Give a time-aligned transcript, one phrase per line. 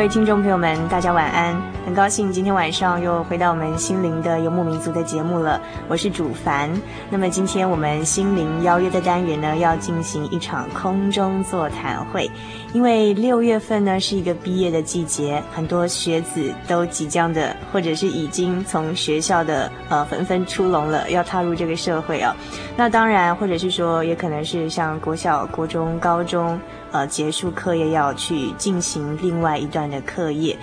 [0.00, 1.54] 各位听众朋友们，大家晚安！
[1.84, 6.70] 很高兴今天晚上又回到我们心灵的游牧民族的节目了，我是主凡。
[7.10, 12.30] 那么今天我们心灵邀约的单元呢，要进行一场空中座谈会。
[12.72, 22.34] 因为六月份呢是一个毕业的季节，很多学子都即将的，或者是已经从学校的呃纷纷出笼了，要踏入这个社会啊。
[22.74, 26.58] 那当然，或者是说，也可能是像国小、国中、高中。
[26.92, 30.56] 呃，结束课业要去进行另外一段的课业，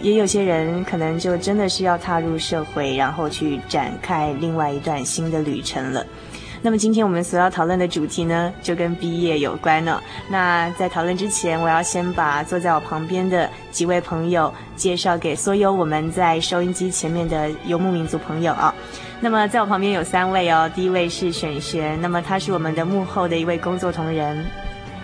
[0.00, 6.04] 也有些人可能就真的是要踏入社会，然后去展开另外一段新的旅程了。
[6.62, 10.02] 那么今天我们所要讨论的主题呢，就跟毕业有关了。
[10.28, 18.74] 那在讨论之前，我要先把坐在我旁边的几位朋友介绍给所有我们在收音机前面的游牧民族朋友啊。
[19.20, 24.44] 那么在我旁边有三位哦，第一位是璇璇，那么他是我们的幕后的一位工作同仁。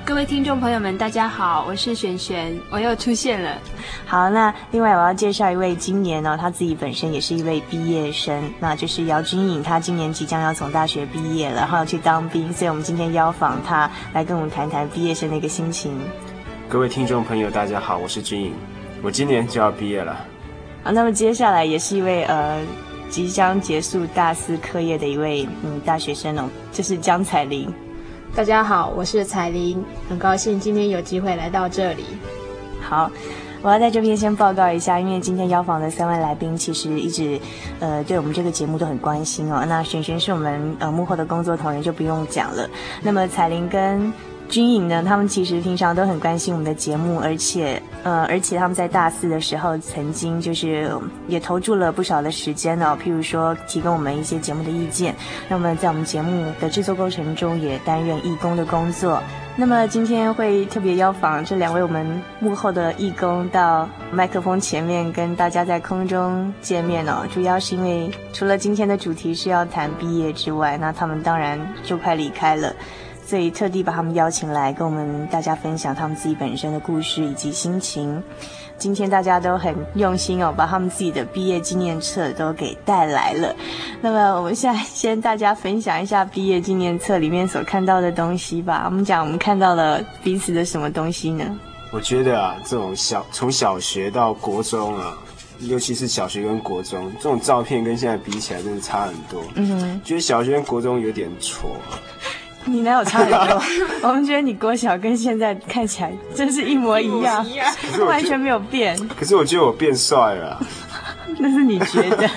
[0.04, 3.56] 各位听众朋友们，大家好，我是璇璇，我又出现了。
[4.04, 15.96] 好，那另外我要介绍一位今年呢，他自己本身也是一位毕业生，那就是姚君颖，他今年即将要从大学毕业了，然后要去当兵，所以我们今天邀访他来跟我们谈谈毕业生的一个心情。
[16.68, 18.52] 各位听众朋友，大家好，我是君颖，
[19.02, 20.16] 我今年就要毕业了。
[20.82, 22.60] 好，那么接下来也是一位呃
[23.08, 27.72] 即将结束大四课业的一位嗯大学生哦，就是江彩玲。
[28.34, 32.06] 大家好，我是彩玲，很高兴今天有机会来到这里。
[32.80, 33.10] 好，
[33.60, 37.38] 我要在这边先报告一下，因为今天邀访的三位来宾其实一直
[37.78, 39.66] 呃对我们这个节目都很关心哦。
[39.68, 42.66] 那璇璇是我们呃幕后的工作同仁，就不用讲了。
[43.02, 44.10] 那么彩玲跟
[44.52, 50.92] 军颖呢，他们其实平常都很关心我们的节目，而且，呃，而且他们在大四的时候曾经就是
[51.26, 55.14] 也投注了不少的时间呢，譬如说提供我们一些节目的意见。
[55.48, 59.22] 那么在我们节目的制作过程中，也担任义工的工作。
[59.56, 62.06] 那么今天会特别邀访这两位我们
[62.38, 72.70] 幕后的义工到麦克风前面跟大家在空中见面哦，主要是因为除了今天的主题是要谈毕业之外，那他们当然就快离开了。
[73.24, 78.22] 所以特地把他们邀请来，跟我们大家分享他们自己本身的故事以及心情。
[78.78, 83.54] 今天大家都很用心哦，把他们自己的毕业纪念册都给带来了。
[84.00, 88.82] 那么我们现在先大家分享一下毕业纪念册里面所看到的东西吧。
[88.86, 91.44] 我们讲我们看到了彼此的什么东西呢？
[91.92, 95.16] 我觉得啊，这种小从小学到国中啊，
[95.60, 99.44] 尤其是小学跟国中这种照片，跟现在比起来真的差很多。
[99.54, 101.70] 嗯哼，觉得小学跟国中有点挫。
[102.64, 103.62] 你哪有差很多？
[104.08, 107.44] 我们觉得你国小跟现在看起来真是一模一样，
[108.06, 108.96] 完全没有变。
[109.18, 110.60] 可是我觉得我变帅了。
[111.38, 112.28] 那是你觉得，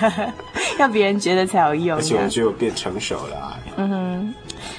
[0.78, 1.98] 要别人觉得才有用。
[1.98, 3.56] 而且我觉得我变成熟了啊。
[3.76, 4.34] 嗯哼，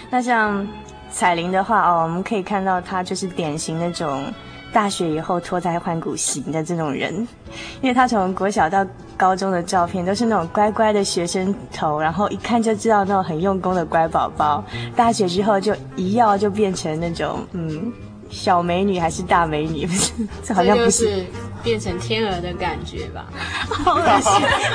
[0.09, 0.67] 那像
[1.11, 4.25] 彩玲的话哦，我们可以看到她就是典型那种。
[4.73, 7.27] 大学以后脱胎换骨型的这种人，
[7.81, 8.85] 因为他从国小到
[9.15, 14.63] 高中的照片都是那种乖乖的学生头，然后一看就知道那种很用功的乖宝宝。
[14.95, 17.91] 大学之后就一要就变成那种嗯
[18.29, 20.11] 小美女还是大美女，不是？
[20.43, 21.25] 这好像不是，是
[21.63, 23.25] 变成天鹅的感觉吧？
[23.83, 24.31] 好恶心，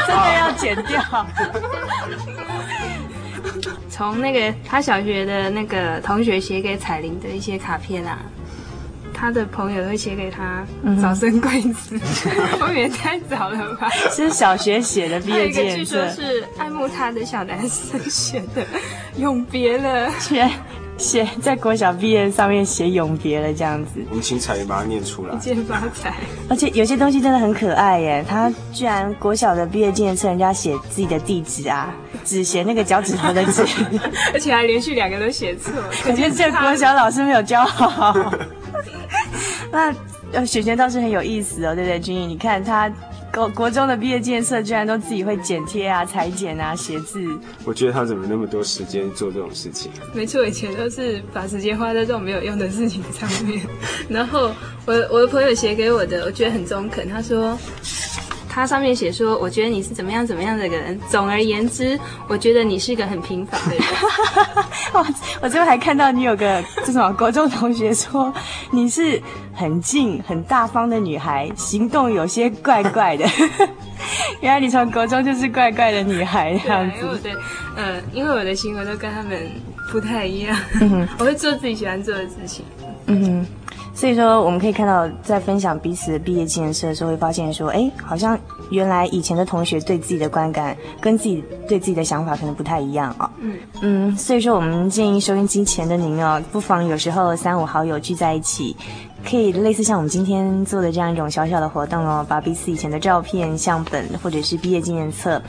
[0.06, 1.26] 真的要剪掉。
[3.90, 8.18] 从那个他小学的那个同学写给彩玲的一些卡片啊。
[9.22, 10.66] 他的朋友会写给他
[11.00, 11.96] 早生贵子，
[12.66, 13.88] 未免太早了吧？
[14.10, 18.66] 是小学写的毕业纪念册，据说是爱慕他的小男生写的，
[19.18, 20.50] 永别了，写
[20.98, 24.04] 写在国小毕业上面写永别了这样子。
[24.10, 26.14] 我们请彩云把它念出来，一见发财。
[26.48, 33.64] 而且有些东西真的很可爱耶，他居然国小的毕业纪念册，人家写自己的地址啊，只写那个脚趾头的字，
[34.34, 35.72] 而且还连续两个都写错，
[36.10, 38.34] 我觉得这国小老师没有教好。
[39.70, 39.94] 那
[40.32, 41.98] 呃，璇璇倒是很有意思哦，对不对？
[42.00, 42.90] 君毅，你看他
[43.32, 47.22] 国国中的毕业建设，居然都自己会剪贴啊、裁剪啊、写字。
[47.64, 49.90] 我觉得他怎么那么多时间做这种事情？
[50.14, 53.60] 没错，以前都是把时间花在这种没有用的事情上面。
[54.08, 54.50] 然后
[54.86, 57.08] 我我的朋友写给我的，我觉得很中肯。
[57.08, 57.58] 他说。
[58.54, 61.00] 他上面写说：“我觉得你是怎么样怎么样的人。
[61.08, 63.82] 总而言之，我觉得你是一个很平凡的人。
[64.92, 65.06] 我
[65.40, 68.30] 我最后还看到你有个这种国中同学说
[68.70, 69.18] 你是
[69.54, 73.24] 很静、很大方的女孩，行动有些怪怪的。
[74.42, 77.18] 原来你从国中就是怪怪的女孩这样子。
[77.22, 77.32] 对，
[77.76, 79.50] 嗯、呃，因为我的行为都跟他们
[79.90, 80.54] 不太一样。
[80.78, 82.66] 嗯、 我会做自己喜欢做的事情。
[83.06, 83.46] 嗯哼。”
[83.94, 88.38] 所以说，我们可以看到，在分享彼此的毕业纪念册的时候，会发现说，哎，好像
[88.70, 93.30] 原来以前的同学对自己的观感，跟自己对自己的想法可能不太一样啊、哦。
[93.40, 98.74] 嗯嗯，所以说，我们建议收音机前的您哦，不妨有时候三五好友聚在一起，
[99.28, 105.40] 可以类似像我们今天做的这样一种小小的活动哦，把彼此以前的照片、相本或者是毕业纪念册。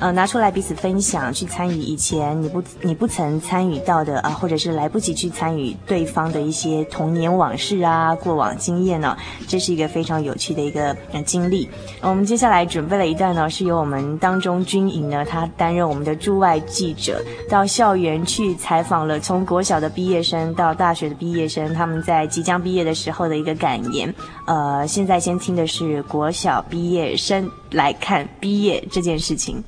[0.00, 9.16] 呃，拿出来彼此分享，去参与以前你不你不曾参与到的啊，或者是来不及去参与对方的一些童年往事啊、过往经验呢、
[9.48, 11.68] 这是一个非常有趣的一个呃经历。
[12.00, 17.20] 我们接下来准备了一段呢，是由我们当中军营呢，他担任我们的驻外记者，
[17.50, 24.14] 到校园去采访了从国小的毕业生到大学的毕业生，他们在即将毕业的时候的一个感言。
[24.46, 29.60] 呃，现在先听的是国小毕业生来看毕业这件事情。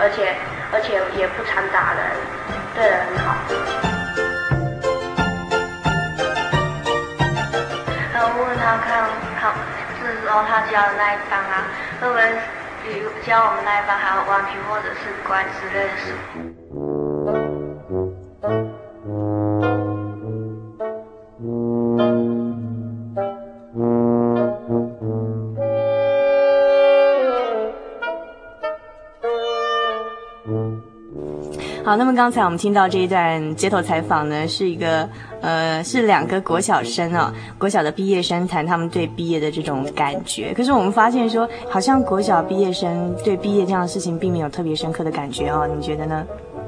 [0.00, 0.34] 而且
[0.72, 2.00] 而且也不常打人，
[2.74, 3.36] 对人很好。
[8.12, 9.04] 然后问他看
[9.40, 9.52] 看。
[10.02, 11.62] 是说他教的那一班啊，
[12.00, 12.20] 会不会
[12.82, 16.51] 比教我们那一班还有顽皮或者是乖之类的
[31.92, 35.06] 好，那么刚才我们听到这一段街头采访呢，是一个
[35.42, 40.54] 呃，是两个国小生啊、哦，国小的毕业生谈他们对毕业的这种感觉。
[40.56, 46.24] 可是我们发现说，好像国小毕业生对毕业这样的事情并没有特别深刻的感觉哦，你觉得呢？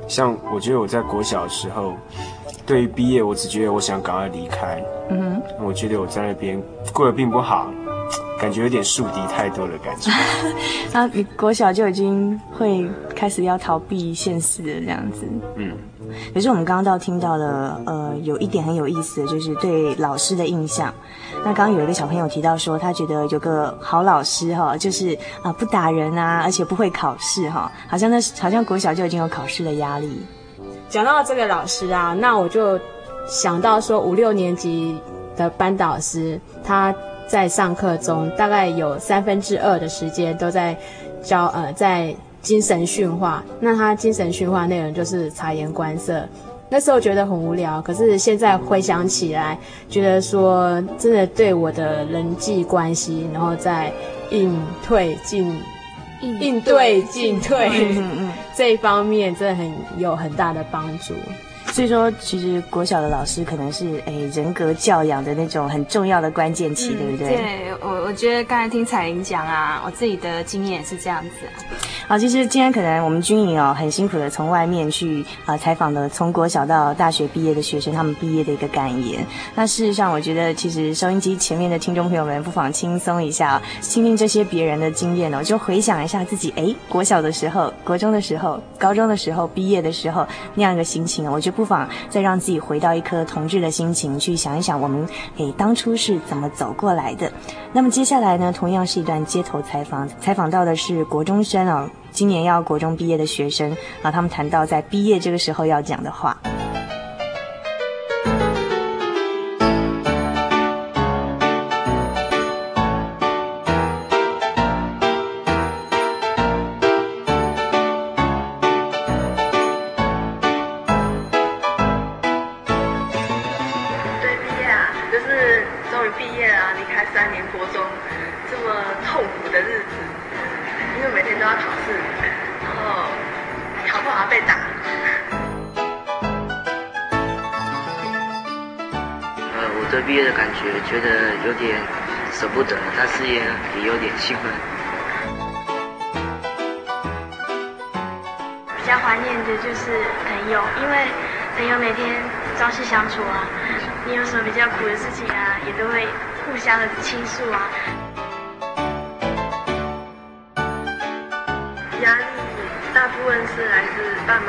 [0.06, 1.94] 像我觉得我在国小的时候，
[2.66, 4.78] 对于毕业，我只觉得我想赶快离开。
[5.08, 6.62] 嗯哼，我觉得我在那边
[6.92, 7.70] 过得并不好。
[8.38, 10.10] 感觉有点树敌太多的感觉。
[10.92, 12.86] 那你国小就已经会
[13.24, 15.26] 开始要逃避现实的这样子。
[15.56, 15.72] 嗯。
[16.34, 20.92] 可是我们刚刚到听到了，呃，有一点很有意思的就是对老师的印象。
[21.38, 30.20] 那刚刚有一个小朋友提到说，他觉得有个好老师哈，就是啊不打人啊，而且不会考试哈，好像那好像国小就已经有考试的压力。
[30.90, 32.78] 讲到这个老师啊，那我就
[33.26, 35.00] 想到说五六年级
[35.34, 36.94] 的班导师他。
[37.26, 40.76] 在上课中，大概有三分之二的时间都在
[41.22, 42.14] 教呃，在
[42.44, 43.42] 精神训话。
[43.58, 46.24] 那他精神训话内容就是察言观色。
[46.70, 49.58] 那时候觉得很无聊，可是现在回想起来，
[49.88, 53.92] 觉得说真的对我的人际关系，然后再
[54.30, 55.60] 应退进
[56.20, 57.70] 应对进退
[58.56, 61.14] 这一方面，真的很有很大的帮助。
[61.74, 67.36] 所以说，其实国小的老师可能是哎人格教养的那种很重要的关键期，嗯、对不对？
[67.36, 71.48] 对，我我觉得刚才听彩玲讲啊，我自己的经验也是这样子。
[72.06, 79.26] 好，其实今天可能我们军营哦很辛苦的从外面去啊、呃、采访的从国小到大学毕业的学生，他们毕业的一个感言。
[79.56, 91.63] 那事实上，我觉得其实收音机前面的听众朋友们不妨轻松一下，听听这些别人的经验哦，就回想一下自己哎国小的时候、国中的时候、高中的时候、毕业的时候那样一个心情，我就不
[92.08, 95.06] 再让自己回到一颗同志的心情去想一想，我们
[95.36, 97.30] 诶当初是怎么走过来的。
[97.72, 101.88] 那么接下来呢，同样是一段街头采访，采访到的是国中生哦。
[102.10, 106.36] 今年要国中毕业的学生啊，他们谈到在毕业这个时候要讲的话。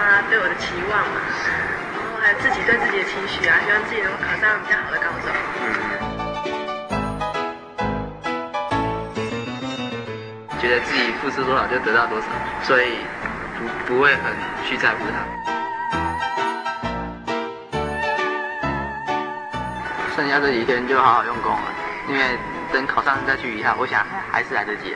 [0.05, 1.17] 妈对我的期望嘛，
[1.97, 5.33] 然后还有自己对自己的期许啊，希望自己能够考上比较好的高中。
[5.59, 5.65] 嗯
[10.61, 12.27] 觉得自己付出多少就得到多少，
[12.63, 12.97] 所以
[13.57, 14.33] 不不会很
[14.67, 15.25] 去在乎它。
[20.15, 21.61] 剩下这几天就好好用功了，
[22.09, 22.21] 因为
[22.73, 24.95] 等考上再去一趟，我想还是来得及。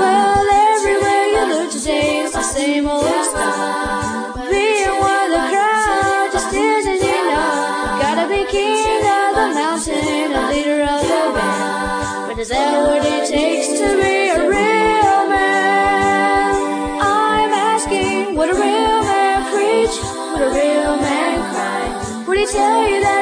[0.00, 4.50] Well, everywhere you look today it's the same old stuff.
[4.50, 8.00] Being one of the crowd just isn't enough.
[8.00, 12.28] Gotta be king of the mountain, a leader of the band.
[12.28, 17.00] But is that what it takes to be a real man?
[17.02, 19.96] I'm asking, what a real man preach?
[20.32, 22.24] Would a real man cry?
[22.26, 23.17] Would he tell you that?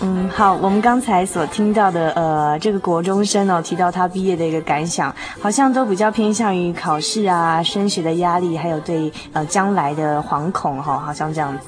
[0.00, 11.66] 嗯，好，我们刚才所听到的，呃，这个国中生哦，提到他毕业的一个感想，好像都比较偏向于考试啊、升学的压力，还有对呃将来的惶恐哈、哦，好像这样子。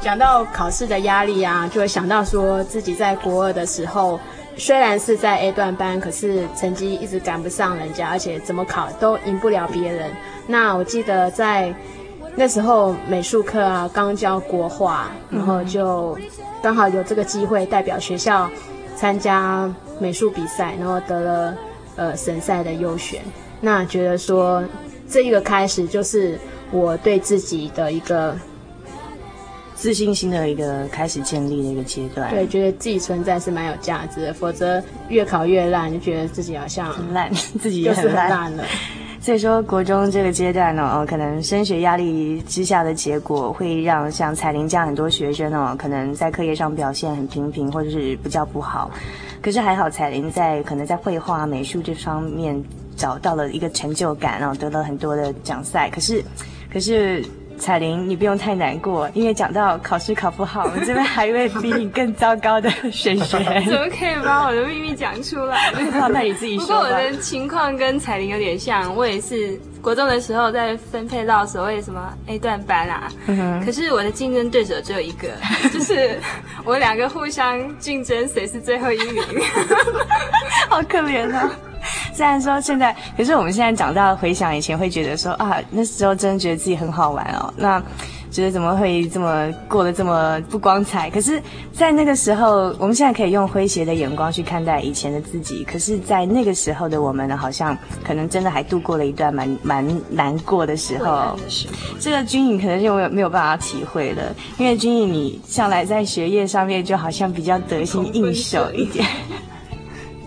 [0.00, 4.18] 讲到考试的压力啊，就会想到说自己在国二的时候，
[4.56, 10.10] 虽然是在 A 段班，可是成绩一直赶不上人家，而且怎么考都赢不了别人。
[10.46, 11.72] 那我记得在。
[12.36, 16.16] 那时候美术课啊，刚教国画，然后就
[16.62, 18.50] 刚好有这个机会代表学校
[18.96, 21.54] 参加美术比赛，然后得了
[21.96, 23.20] 呃省赛的优选。
[23.60, 24.64] 那觉得说
[25.08, 26.38] 这一个开始就是
[26.70, 28.34] 我对自己的一个
[29.74, 32.30] 自信心的一个开始建立的一个阶段。
[32.30, 38.64] 对，觉得自己存在是蛮有价值的，否则越考越烂，就觉得自己好像很烂， 自己也很烂了。
[39.20, 48.90] 所以说，国中这个阶段呢，哦，可能升学压力之下的结果，会让像彩玲这样很多学生呢，可能在课业上表现很平平，或者是比较不好。
[49.42, 52.58] 可是还好，彩玲在可能在绘画、美术这方面
[52.96, 55.90] 找到了一个成就感，然后得了很多的奖赛。
[55.90, 56.24] 可是，
[56.72, 57.22] 可是。
[57.60, 63.44] 采玲，你不用太难过，因为讲到考试考不好，我们这边还有一位比你更糟糕的璇璇。
[63.66, 65.72] 怎么可以把我的秘密讲出来？
[66.08, 66.66] 那你自己说。
[66.66, 75.28] 不过我的情况跟彩玲有点像，我也是国中的时候在分配到所谓什么 A 段班啊，嗯，可是我的竞争对手只有一个，
[75.72, 76.18] 就是
[76.64, 79.22] 我们两个互相竞争谁是最后一名，
[80.68, 81.50] 好可怜啊。
[82.12, 87.52] 虽然说现在，可是我们现在长大了，回想以前，会觉得说啊，那时候真的觉得自己很好玩哦。
[87.56, 87.82] 那
[88.30, 91.10] 觉得怎么会这么过得这么不光彩？
[91.10, 95.64] 可是，在那个时候，我们现在可以用诙谐的眼光去看待以前的自己。
[95.64, 101.36] 可是，在那个时候的我们呢，好像可能真的还度过了一段蛮蛮难过的时候。
[101.98, 104.22] 这个军营可能就没有没有办法体会了，
[104.58, 109.04] 因为军营你向来在学业上面就好像比较得心应手一点。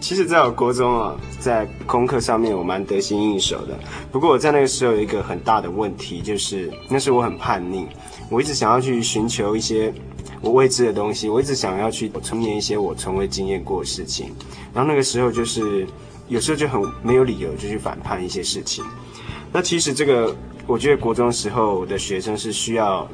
[0.04, 3.80] 其实，在我国中啊，在功课上面我蛮得心应手的。
[4.12, 7.88] 不过我在那个时候有一个很大的问题，就是那时我很叛逆，
[8.30, 9.94] 我一直想要去寻求一些
[10.42, 14.30] 我未知的东西，我一直想要去重演一些我从未经验过的事情。
[14.74, 15.88] 然后那个时候就是
[16.28, 18.84] 有时候就很没有理由就去反叛一些事情。
[19.54, 20.36] 那其实这个，
[20.68, 23.08] 我觉得国中时候的学生是需要。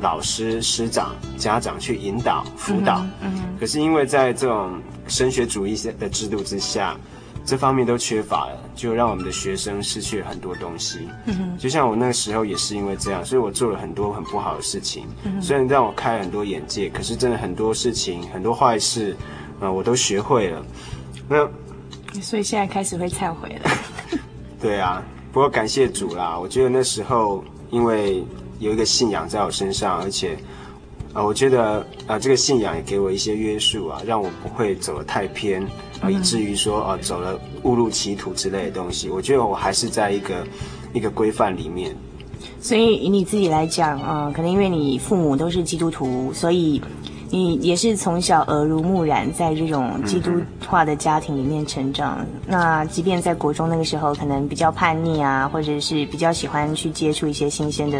[0.00, 4.72] 老师、师长、家长去引导、辅导，嗯，嗯，可是因为在这种
[5.08, 6.96] 升学主义的制度之下，
[7.44, 11.08] 这方面都缺乏了，就让我们的学生失去了很多东西。
[11.26, 15.06] 嗯，就像我那个时候也是因为这样，所以我做了很多很不好的事情。
[15.24, 19.12] 嗯，虽然让我开了很多眼界，可是真的很多事情、很多坏事，
[19.60, 20.64] 啊、呃，我都学会了。
[21.28, 21.48] 那
[22.20, 23.70] 所以现在开始会忏悔了。
[24.60, 28.24] 对啊，不过感谢主啦，我觉得那时候因为。
[28.60, 30.38] 有一个信仰在我身上，而且，啊、
[31.14, 35.68] 呃，我觉得啊、呃，这个信仰也给我一些约束啊，让我不会走得太偏，啊、
[36.02, 39.08] 呃，以至于说啊、呃，走了误入歧途之类的东西。
[39.08, 40.44] 我觉得我还是在一个
[40.92, 41.94] 一个规范里面。
[42.60, 46.82] 所以以你自己来讲，啊、呃，可能因为你父母都是基督徒，所以
[47.30, 50.32] 你也是从小耳濡目染，在这种基督
[50.66, 52.18] 化的家庭里面成长。
[52.22, 57.98] 嗯、那即便在国中那个时候，可能比较叛逆啊，或者是比较喜欢去接触一些新鲜的。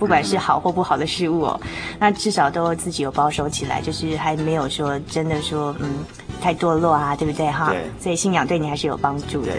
[0.00, 1.60] 不管是好或不好的事物哦，
[1.98, 5.90] 那至少都自己有保守起来，就是还没有说真的说嗯
[6.40, 7.68] 太堕落啊，对不对哈？
[7.70, 7.84] 对。
[8.00, 9.52] 所以信仰对你还是有帮助的。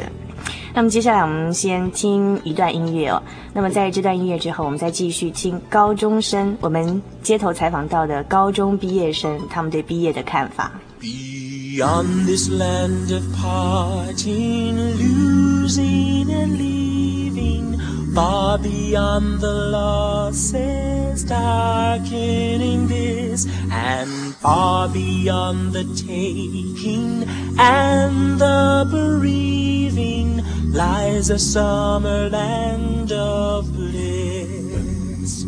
[0.74, 3.22] 那么接下来我们先听一段音乐哦。
[3.54, 10.72] 那么在这段音乐之后，我们再继续听高中生，我们街头采访到的高中毕业生他们对毕业的看法。
[11.02, 17.71] Beyond this land of parting, losing and leaving.
[18.14, 27.24] Far beyond the losses darkening this, and far beyond the taking
[27.58, 35.46] and the bereaving, lies a summer land of bliss.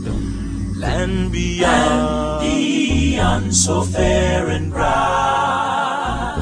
[0.78, 6.42] Land beyond, land beyond so fair and bright.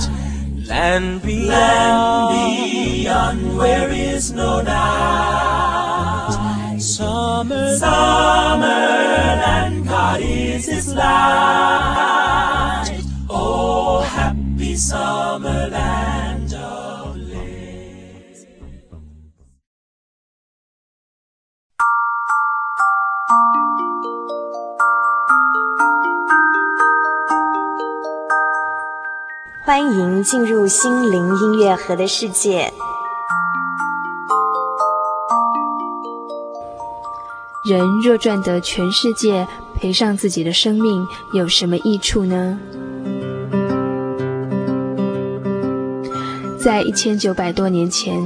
[0.67, 5.50] Land beyond, land beyond where is no night.
[7.41, 12.85] Summer, Summerland, God is His light.
[13.27, 18.45] Oh, happy Summerland of bliss.
[29.65, 32.71] 欢迎进入心灵音乐盒的世界。
[37.63, 42.57] 人若赚得全世界，赔上自己的生命，有什么益处呢？
[46.59, 48.19] 在一千九百多年前，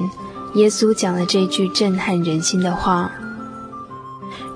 [0.54, 3.12] 耶稣讲了这句震撼人心的话：“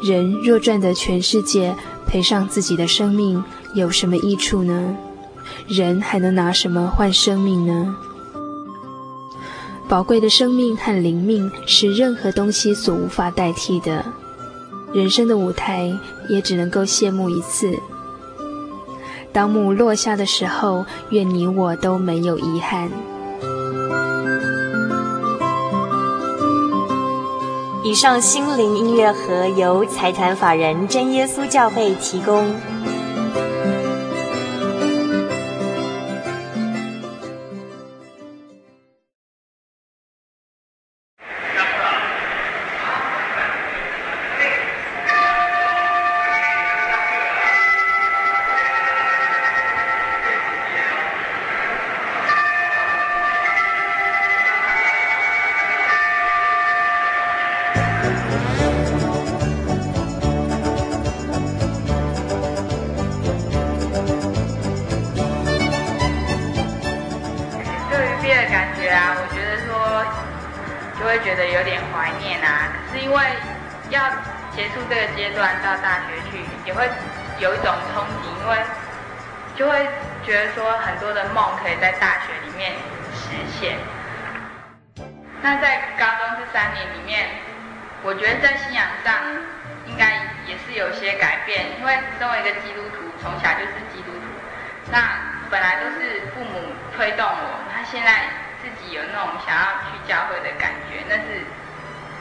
[0.02, 1.76] 人若赚得全世界，
[2.08, 4.96] 赔上自己的生命，有什么益处呢？
[5.68, 7.94] 人还能拿什么换生命呢？
[9.90, 14.06] 宝贵的生命和灵命，是任何东西所无法代替的。”
[14.94, 15.92] 人生的舞台
[16.28, 17.74] 也只能够谢幕一次。
[19.32, 22.90] 当幕落下的时候，愿你我都没有遗憾。
[27.84, 32.54] 以上心灵音乐盒由财团法人真耶稣教会提供。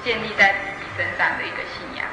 [0.05, 2.07] 建立在自己身上的一个信仰。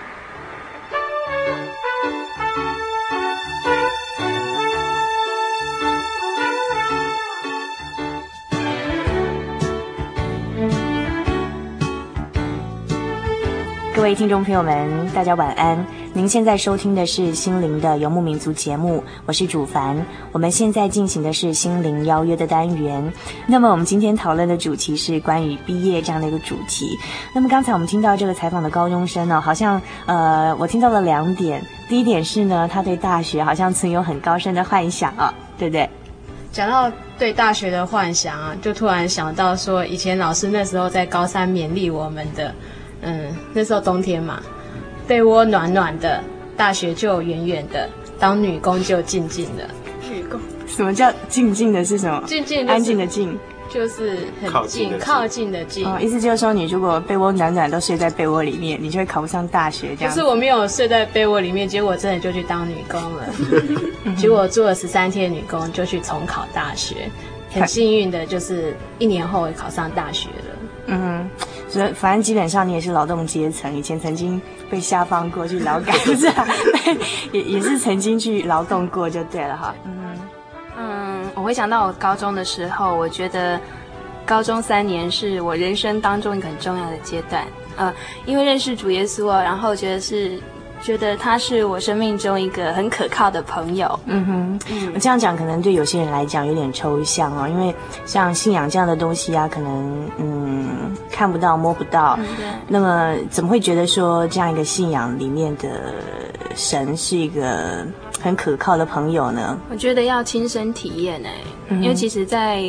[13.95, 16.04] 各位听众朋友们大家晚安。
[16.15, 20.05] 您现在收听的是《心灵的游牧民族》节目，我是主凡。
[20.31, 23.11] 我们现在进行的是《心灵邀约》的单元。
[23.45, 26.97] 那么，我们今天讨论的主题是关于毕业这样的一个主题。
[27.33, 31.61] 那么，刚才我们听到这个采访的高中生呢，好像呃，我听到了两点。
[31.89, 35.89] 第一点是呢，他对大学好像存有很高深的幻想啊，对不对？
[36.53, 42.55] 讲到对大学的幻想啊，就突然想到说，以前老师那时候在高三勉励我们的。
[43.01, 44.41] 嗯，那时候冬天嘛，
[45.07, 46.23] 被窝暖暖的，
[46.57, 47.89] 大学就远远的，
[48.19, 49.67] 当女工就静静的。
[50.09, 50.39] 女工？
[50.67, 51.83] 什么叫静静的？
[51.85, 52.23] 是什么？
[52.25, 53.37] 静静，安静的静，
[53.69, 55.85] 就是很近，靠近的近。
[55.85, 59.95] 哦，意思就是说，你如果被窝暖暖都睡在被窝里面，你就会考不上大学。
[59.95, 60.13] 这样。
[60.13, 63.25] 可是我没有睡在被窝里面，结果真的就去当女工了。
[64.17, 67.09] 结果做了十三天女工，就去重考大学。
[67.51, 70.55] 很幸运的就是一年后考上大学了。
[70.87, 71.29] 嗯。
[71.95, 76.47] 反正基本上你也是劳动阶层，以前曾经被下放过去劳改， 不是啊？
[77.31, 79.75] 也也是曾经去劳动过就对了哈。
[79.85, 80.15] 嗯
[80.77, 83.59] 嗯，我会想到我高中的时候，我觉得
[84.25, 87.45] 高中三年是我人生当中一个很重要的阶段。
[87.77, 87.93] 呃，
[88.25, 90.39] 因为认识主耶稣，然后觉得是。
[90.81, 93.99] 觉得他是我生命中一个很可靠的朋友。
[94.05, 97.73] 嗯哼，嗯，我这样讲可能对有些人来讲有点抽象哦，因为
[98.05, 102.15] 像信仰这样的东西啊，可能嗯看不到摸不到。
[102.19, 102.45] 嗯，对。
[102.67, 105.95] 那么怎么会觉得说这样一个信仰里面的
[106.55, 107.85] 神是一个
[108.21, 109.57] 很可靠的朋友呢？
[109.69, 111.31] 我觉得要亲身体验哎，
[111.69, 112.63] 嗯，因为其实，在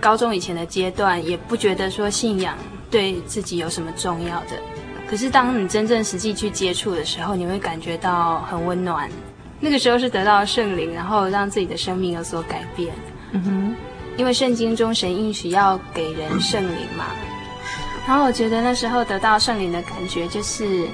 [0.00, 2.54] 高中以前的阶段，也不觉得说信仰
[2.90, 4.50] 对自己有什么重要的。
[5.08, 9.08] 可是当你真正实际去接触的时候，你会感觉到很温暖。
[9.60, 12.92] 那个时候是得到圣灵，然后让自己的生命有所改变。
[13.32, 13.76] 嗯哼，
[14.16, 17.04] 因为圣经中神应许要给人圣灵嘛。
[18.06, 20.86] 然后我觉得那时候得到圣灵的感觉就是，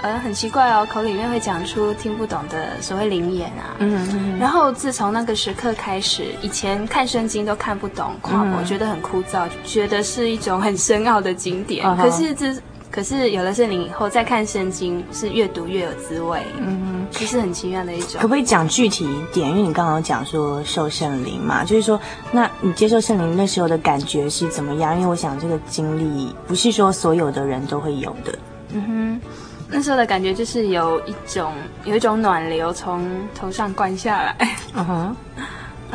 [0.00, 3.76] 呃，很奇怪哦，口里面会讲出听不懂的所谓灵言啊。
[3.80, 11.84] 嗯哼，然后自从那个时刻开始，以前看圣经都看不懂，跨我觉得很枯燥，觉得是一种很深奥的经典。
[11.96, 12.54] 可是这。
[12.94, 18.20] 可是有了圣灵以后，再看圣经是越读越有滋味，嗯，其实很奇妙的一种。
[18.20, 19.50] 可不可以讲具体一点？
[19.50, 24.94] 因为你刚刚讲说受圣灵嘛，就是说，那你接受圣灵那时候的感觉是怎么样？
[24.94, 28.38] 因为我想这个经历不是说所有的人都会有的。
[28.68, 29.20] 嗯哼，
[29.68, 31.52] 那时候的感觉就是有一种
[31.84, 33.04] 有一种暖流从
[33.34, 34.36] 头上灌下来。
[34.72, 35.16] 嗯哼。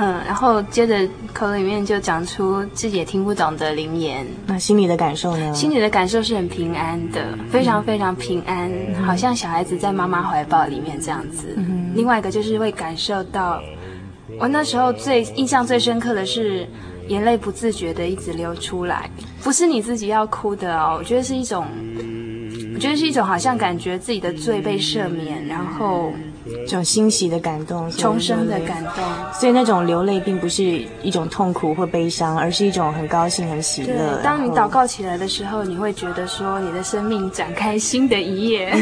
[0.02, 5.54] 嗯，然后接着口里面就讲出自己也听不懂的灵言，那心里的感受呢？
[5.54, 11.54] 心里的感受是很平安的，非常非常平安，嗯、好像小孩子在妈妈怀抱里面这样子。
[11.58, 13.62] 嗯、另外一个就是会感受到，
[14.40, 16.66] 我那时候最印象最深刻的是
[17.10, 19.10] 眼泪不自觉的一直流出来，
[19.44, 21.68] 不是你自己要哭的哦，我觉得是一种，
[22.74, 26.14] 我觉得是一种好像感觉自己的罪被赦免，然后。
[26.66, 30.64] 这种欣喜的感动，重生的感动，所以那种流泪并不是
[31.02, 34.20] 一种痛苦或悲伤，而是一种很高兴、很喜乐。
[34.24, 38.74] 当你祷告起来的时候，你会觉得说你的生命展开新的一页。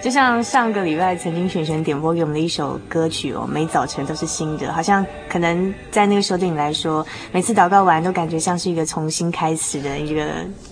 [0.00, 10.26] 就像上个礼拜曾经璇璇点播给我们的一首歌曲哦，每早晨都是新的，好像可能在那个时候对你来说，每次祷告完都感觉像是一个重新开始的一个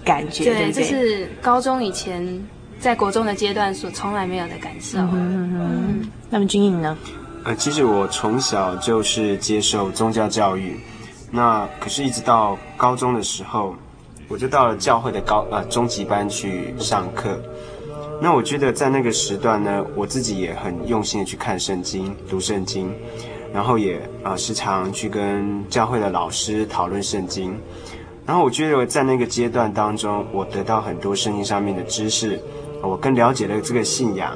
[0.04, 0.72] 感觉，对，对？
[0.72, 2.42] 这是高中以前。
[2.80, 4.98] 在国中的阶段所从来没有的感受。
[4.98, 6.96] 嗯哼哼嗯，那么君颖呢？
[7.44, 10.80] 呃，其实我从小就是接受宗教教育，
[11.30, 13.74] 那可是一直到高中的时候，
[14.28, 17.38] 我就到了教会的高呃中级班去上课。
[18.22, 22.92] 那我觉得在那个时段呢，我自己也很用心的去看圣经、读圣经，
[23.52, 27.58] 然后也啊、呃、时常去跟教会的老师讨论圣经。
[28.26, 32.38] 然后我觉得在那个阶段当中，我得到很多圣经上面的知识。
[32.82, 34.32] 我更了解了这个信仰，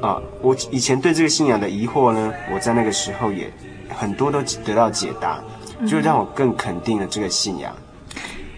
[0.00, 3.50] 啊，我以前对这个信仰的疑惑呢，我在那个时候也
[3.88, 5.40] 很多都得到解答，
[5.86, 7.74] 就让我更肯定了这个信仰。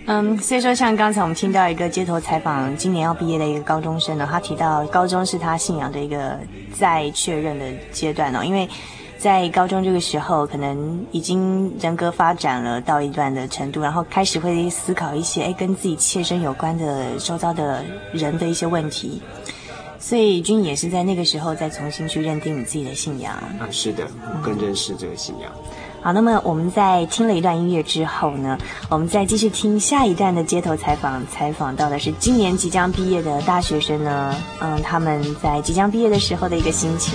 [0.06, 6.36] 嗯，所以说像刚才我们听到一个街头采访，今年要毕业的一个高中生呢，他提到高中是他信仰的一个
[6.72, 8.68] 再确认的阶段哦，因为
[9.22, 19.22] 在高中这个时候，可能已经人格发展了到一段的程度，然后开始会思考一些诶跟自己切身有关的周遭的人的一些问题，
[19.96, 23.32] 所以君也是在那个时候再重新去认定你自己的信仰。
[23.60, 24.04] 啊，是的，
[24.42, 25.52] 更认识这个信仰。
[26.02, 28.58] 好，那么我们在听了一段音乐之后呢，
[28.90, 37.14] 我们再继续听下一段的街头采访，采访到的是今年即将毕业的大学生呢，嗯，他们在即将毕业的时候的一个心情。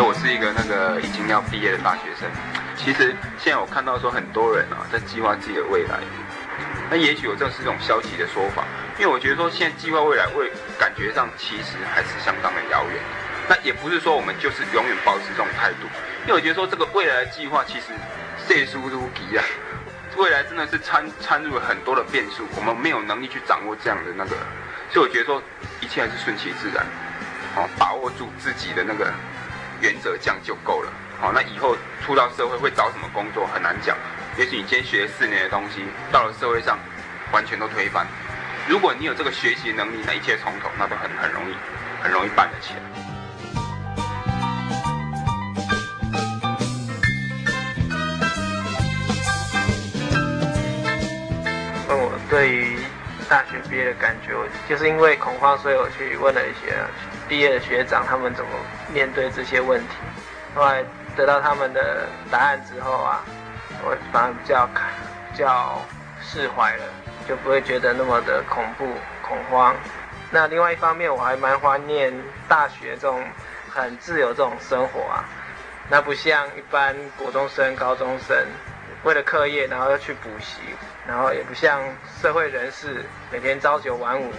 [0.00, 2.28] 我是一个那个已经要毕业的大学生，
[2.76, 6.00] 其实现在我看到说很多人啊在计划自己的未来，
[6.90, 8.64] 那也许我这是一种消极的说法，
[8.98, 13.02] 因为我觉得说现在计划未来，未感觉上其实还是相当的遥远。
[13.48, 15.86] 那也不是说我们就是永远保持这种态度，
[16.22, 17.94] 因为我觉得说这个未来的计划其实
[18.36, 19.44] 岁数如棋啊，
[20.16, 24.36] 未来真的是掺掺入了很多的变数，我们没有能力去掌握这样的那个，
[24.90, 25.40] 所以我觉得说
[25.80, 26.84] 一切还是顺其自然，
[27.54, 29.12] 好，把握住自己的那个
[29.80, 30.92] 原则，这样就够了。
[31.20, 33.96] 好，那以后出到社会会找什么工作很难讲，
[34.36, 36.78] 也许你今天学四年的东西，到了社会上
[37.32, 38.06] 完全都推翻。
[38.68, 41.54] 如果你有这个学习能力，那一切从头，那都很很容易，
[42.02, 42.80] 很容易办得起来。
[52.28, 52.76] 对于
[53.28, 56.76] 大学毕业的感觉，我就是因为恐慌，所以我去问了一些
[57.28, 58.50] 毕业的学长，他们怎么
[58.92, 59.94] 面对这些问题。
[60.54, 60.84] 后来
[61.16, 63.24] 得到他们的答案之后啊，
[63.82, 64.66] 我反而比较
[65.32, 65.80] 比较
[66.22, 66.84] 释怀了，
[67.28, 68.86] 就不会觉得那么的恐怖
[69.22, 69.74] 恐慌。
[70.30, 72.12] 那另外一方面，我还蛮怀念
[72.48, 73.22] 大学这种
[73.70, 75.24] 很自由这种生活啊，
[75.88, 78.36] 那不像一般国中生、高中生。
[79.04, 80.58] 为了课业，然后要去补习，
[81.06, 81.80] 然后也不像
[82.20, 84.32] 社会人士每天朝九晚五。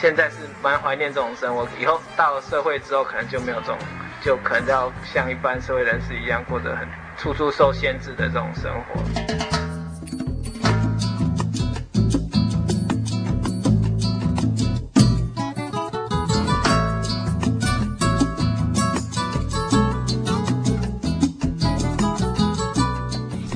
[0.00, 3.78] 现在是蛮怀念这种生活，以后到了社会之后，可能就没有这种，
[4.22, 9.02] 就可能要像一般社会人士一样，过着很处处受限制的这种生活。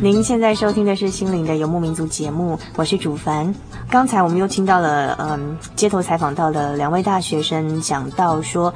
[0.00, 3.54] 您现在收听的是《心灵的游牧民族》节目，我是主凡。
[3.90, 8.72] 刚才我们又听到了，嗯，街头采访到了两位大学生讲到说。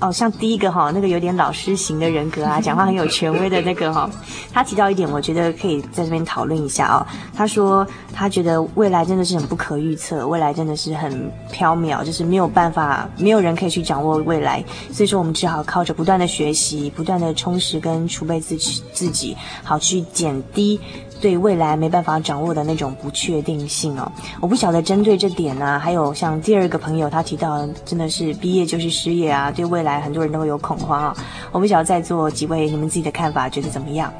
[0.00, 4.10] 哦，像第一个哈，那个有点老师型的人格啊， 讲话很有权威的那个哈，
[4.52, 7.06] 他提到一点，我觉得可以在这边讨论一下哦。
[7.36, 20.80] 他说他觉得未来真的是很不可预测，未来真的是很飘渺，就是没有办法，没有人可以去掌握未来，所以说我们只好靠着不断的学习，不断的充实跟储备自己自己，好去减低。
[21.22, 31.22] 对未来没办法掌握的那种不确定性哦，我不晓得针对这点呢、啊，还有像第二个朋友他提到，真的是毕业就是失业啊，对未来很多人都会有恐慌啊、哦。
[31.52, 34.12] 我不晓得在座几位你们自己的看法，觉得怎么样？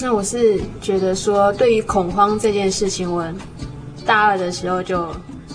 [0.00, 3.22] 那我是觉得说，对于恐慌这件事情，我
[4.06, 5.06] 大二的时候就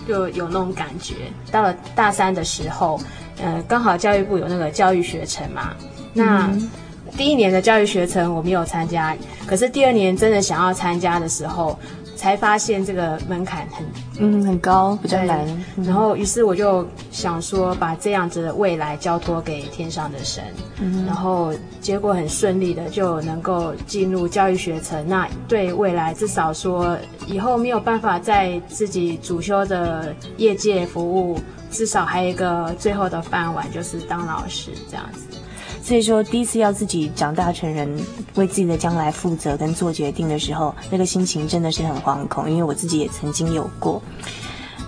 [0.07, 1.15] 就有那种感觉，
[1.51, 3.01] 到了大三的时候，
[3.41, 5.73] 呃，刚好教育部有那个教育学程嘛，
[6.13, 6.47] 那。
[6.47, 6.69] 嗯
[7.15, 11.77] 第一年的教育学程我没有参加，可是第二年真的想要参加的时候，
[12.15, 13.85] 才发现这个门槛很
[14.19, 15.45] 嗯很高，比较难。
[15.83, 20.43] 然后于是我就想说，把这样子的未来交托给天上的神。
[20.79, 25.07] 嗯，然后结果很顺利的就能够进入教育学程。
[25.07, 26.97] 那对未来至少说
[27.27, 35.37] 以后没有办法在自己主修的业界服务，至少还有一个最后的饭碗，就是当老师这样子。
[35.83, 37.93] 所以说，第一次要自己长大成人，
[38.35, 42.49] 为自己的将来负责跟做决定的时候，那个心情真的是很惶恐。
[42.49, 44.01] 因为我自己也曾经有过。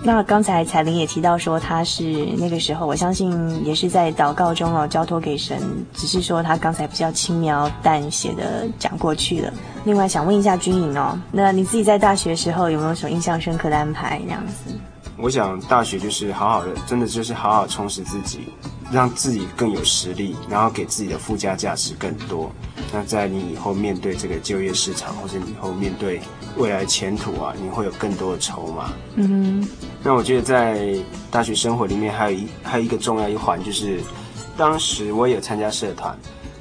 [0.02, 2.02] 那刚才彩玲也提到说，他是
[2.38, 3.30] 那个时候，我相信
[3.62, 5.60] 也是在祷告中哦，交托给神。
[5.92, 9.52] 只是说他刚才比较轻描淡写的讲过去了。
[9.84, 14.18] 另外，想问一下军营哦，那你自己在大学时候有没有什么印象深刻的安排？
[14.24, 14.72] 这样子？
[15.18, 18.48] 我想大学就是好好的，真的就是好好充实自己。
[18.92, 22.52] 让自己更有实力，然后给自己的附加价值更多。
[22.92, 26.20] 那在你以后面对这个就业市场，或者你以后面对
[26.56, 28.92] 未来前途啊，你会有更多的筹码。
[29.16, 29.66] 嗯。
[30.04, 30.96] 那我觉得在
[31.32, 34.00] 大学生活里面还有一还有一个重要一环，就是
[34.56, 36.16] 当时我也有参加社团，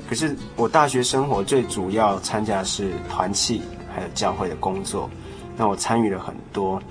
[0.10, 3.62] 可是我大学生活最主要参加的是团契，
[3.94, 5.08] 还有教会的工作。
[5.56, 6.82] 那我参与了很多。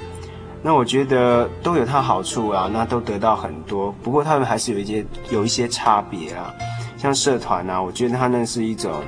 [0.67, 3.95] 那我觉得都有它好处啊，那都得到很多。
[4.03, 6.55] 不过他们还是有一些有一些差别啊，
[6.97, 9.03] 像社团啊，我觉得它那是一种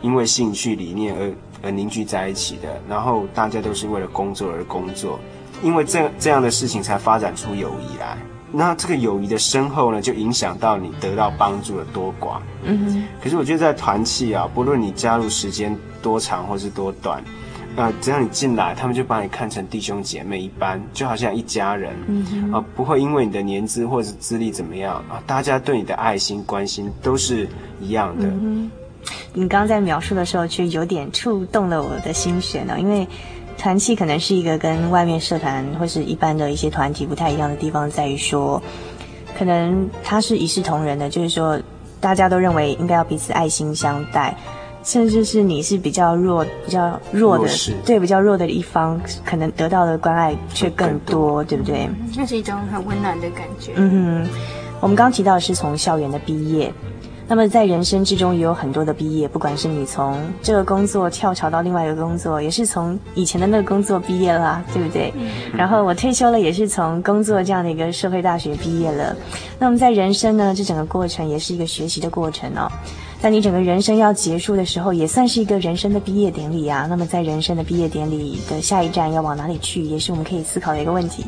[0.00, 1.30] 因为兴趣理念而
[1.64, 5.20] 而凝聚在一起的，然后大家都是为了工作而工作，
[5.62, 8.16] 因为这这样的事情才发展出友谊来。
[8.50, 12.38] 那这个友谊的深厚呢，就影响到你得到帮助的多寡。
[12.64, 13.04] 嗯哼。
[13.22, 17.22] 可是我觉得在团契啊，不论你加入时间多长或是多短。
[17.74, 27.48] 那只要你进来，他们就把你看成弟兄姐妹一般，就好像一家人，嗯啊，不会因为你的年资或者是资历怎么样啊，大家对你的爱心关心都是
[27.80, 28.26] 一样的。
[28.26, 28.70] 嗯，
[29.32, 33.08] 你刚刚在描述的时候，却有点触动了我的心弦呢，因为
[33.56, 38.62] 团契可能是一个跟外面社团或是一般的一些团体不太一样的地方，在于说，
[39.38, 41.58] 可能它是一视同仁的，就是说
[42.00, 44.36] 大家都认为应该要彼此爱心相待。
[44.82, 51.88] 甚至是你是比较弱、比较弱的，弱对比较弱的一方，可能得到的关爱却更多，对不对？
[52.16, 53.72] 那是一种很温暖的感觉。
[53.76, 54.30] 嗯哼，
[54.80, 56.72] 我们刚刚提到的是从校园的毕业。
[57.28, 65.10] 那么在人生之中也有很多的毕业，不管是你从这个工作跳槽到另外一个工作，也是从以前的那个工作毕业了啊，对不对？
[65.16, 65.30] 嗯。
[65.56, 69.16] 然后我退休了，也是从工作这样的一个社会大学毕业了。
[69.58, 72.70] 那么在人生呢，这整个过程也是一个学习的过程哦。
[73.22, 76.88] 在你整个人生要结束的时候，也算是一个人生的毕业典礼啊。
[76.90, 81.24] 那么，在人生的毕业典礼的下一站要往哪里去，也是我们可以思考的一个问题。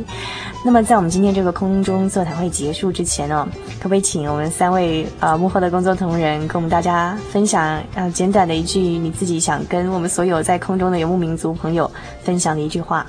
[0.64, 3.46] 那么，在我们今天这个空中座谈会结束之前哦，
[3.78, 11.88] 可不可以请我们三位呃幕后的工作同仁跟我们大家分享呃简短的一句你自己想跟我们所有在空中的游牧民族朋友
[12.24, 13.07] 分享的一句话？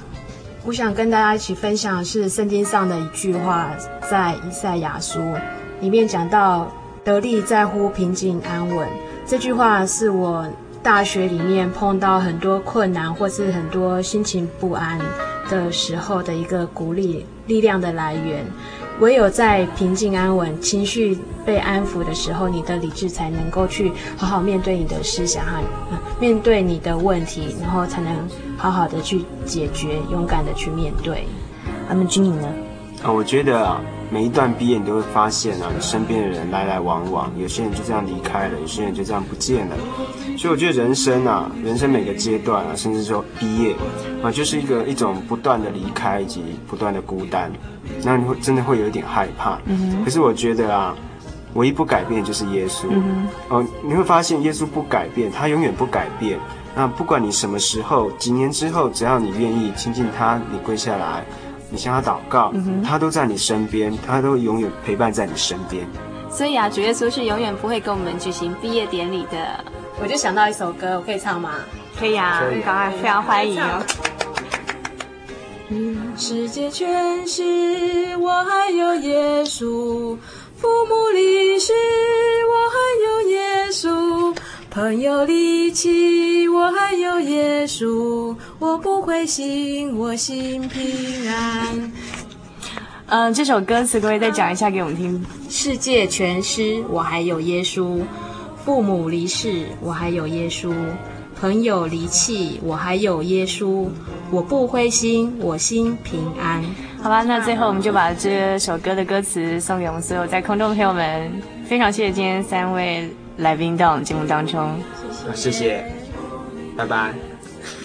[0.63, 3.71] 我想跟大家一起分享的是圣经上的一句话，
[4.12, 5.19] 在以赛亚书
[5.82, 6.71] 里面讲到。
[7.06, 8.88] 得力在乎平静安稳，
[9.28, 10.44] 这句话是我
[10.82, 15.00] 大学里面碰到很多困难或是很多心情不安
[15.48, 18.44] 的时候的一个鼓励力量的来源。
[19.02, 21.15] 唯有在平静安稳、情绪
[21.46, 25.62] 被安抚的时候，你的理智才能够去好好面对你的思想和
[26.20, 28.12] 面对你的问题，然后才能
[28.58, 31.28] 好好的去解决，勇敢的去面对。
[31.88, 32.48] 那么君颖呢？
[33.06, 33.82] 啊，我觉得啊。
[34.12, 39.76] 每一段毕业，你都会发现啊，你身边的人来来往往，有些人就这样离开了，有些人就这样不见了。
[40.38, 43.76] 所以我觉得人生啊，人生每个阶段啊，甚至说毕业
[44.22, 47.52] 啊，就是一个一种不断的离开以及不断的孤单，
[48.04, 49.58] 那你会真的会有一点害怕。
[49.65, 50.04] 嗯。
[50.06, 50.96] 可是我觉得啊，
[51.56, 52.86] 唯一不改变就是耶稣。
[52.91, 53.28] 嗯。
[53.50, 56.39] 哦，你会发现耶稣不改变，他永远不改变。
[56.76, 61.26] 那不管你什么时候，几年之后，只要你愿意亲近他，你跪下来。
[61.69, 65.86] 你向他祷告，嗯，他都在你身边，他都永远陪伴在你身边。
[66.30, 69.63] 所以啊，主耶稣是永远不会跟我们举行毕业典礼的。
[70.01, 71.51] 我就想到一首歌，我可以唱吗？
[71.97, 73.82] 可以啊，当然非常欢迎哦。
[76.17, 80.17] 世界全是我还有耶稣，
[80.58, 81.73] 父母离世
[82.49, 82.75] 我还
[83.06, 84.36] 有耶稣。
[84.76, 91.94] 朋友离弃，我还有耶稣，我不灰心，我心平安。
[93.06, 95.26] 嗯，这首歌词各位再讲一下给我们听？
[95.50, 98.02] 世界全失，我还有耶稣；
[98.66, 100.74] 父母离世，我还有耶稣；
[101.40, 103.88] 朋友离弃，我还有耶稣，
[104.30, 106.62] 我不灰心，我心平安。
[107.02, 111.32] 好吧，那最后我们就把这首歌的歌词送给我们所有在空中的朋友们。
[111.66, 113.10] 非常谢谢今天三位。
[113.38, 114.80] 来宾到我们节目当中，
[115.34, 115.84] 谢谢，
[116.78, 117.13] 拜拜。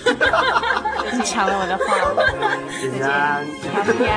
[1.12, 1.84] 你抢了我的话，
[2.80, 3.44] 平安，
[3.96, 4.16] 平安。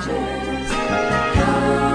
[0.00, 0.10] 心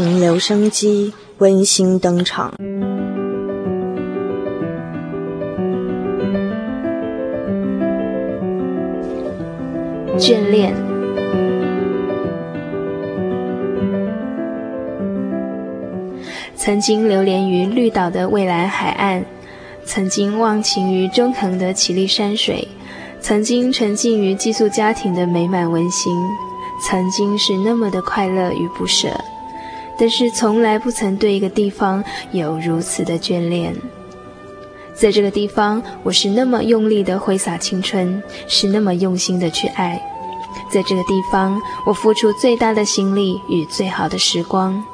[0.00, 2.54] 情留声机温馨登场。
[10.16, 10.72] 眷恋，
[16.54, 19.24] 曾经流连于绿岛的蔚蓝海岸，
[19.84, 22.68] 曾经忘情于中横的绮丽山水，
[23.20, 26.16] 曾经沉浸于寄宿家庭的美满温馨，
[26.88, 29.08] 曾经是那么的快乐与不舍。
[29.98, 33.74] 但是从来不曾对一个地方有如此的眷恋。
[34.94, 40.00] 在这个地方，我是那么用力的挥洒青春，是那么用心的去爱。
[40.70, 44.84] 在这个地方，我付出最大的心力与最好的时光。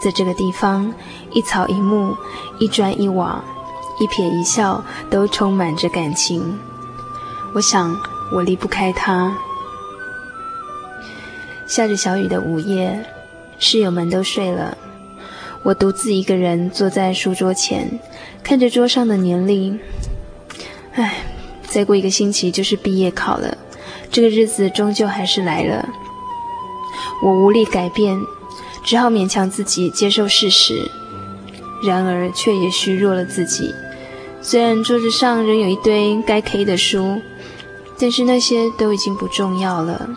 [0.00, 0.92] 在这个地方，
[1.32, 2.14] 一草一木，
[2.58, 3.42] 一砖一瓦，
[3.98, 6.58] 一撇一笑，都充满着感情。
[7.54, 7.96] 我想，
[8.32, 9.34] 我离不开它。
[11.66, 13.04] 下着小雨的午夜。
[13.58, 14.76] 室友们都睡了，
[15.62, 17.98] 我独自一个人坐在书桌前，
[18.42, 19.78] 看着桌上的年历。
[20.94, 21.14] 唉，
[21.66, 23.56] 再过一个星期就是毕业考了，
[24.10, 25.88] 这个日子终究还是来了。
[27.22, 28.18] 我无力改变，
[28.84, 30.90] 只好勉强自己接受事实，
[31.82, 33.74] 然而却也虚弱了自己，
[34.42, 37.20] 虽然桌子上仍有一堆该 K 的书，
[37.98, 40.10] 但是那些都已经不重要了。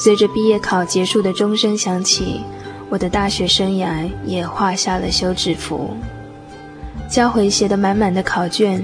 [0.00, 2.40] 随着毕业考结束的钟声响起，
[2.88, 5.90] 我的大学生涯也画下了休止符。
[7.10, 8.80] 交回写得满满的考卷，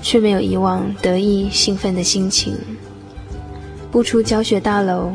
[0.00, 2.56] 却没有以往得意兴奋的心情。
[3.90, 5.10] 步出教学大楼，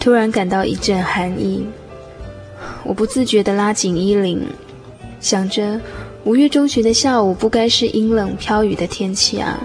[0.00, 1.64] 突然感到一阵寒意。
[2.82, 4.44] 我不自觉地拉紧衣领，
[5.20, 5.80] 想着
[6.24, 9.60] 五月中旬的下午不该是阴冷飘雨的天气啊，